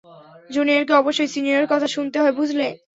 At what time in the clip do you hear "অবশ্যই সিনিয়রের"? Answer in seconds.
0.93-1.67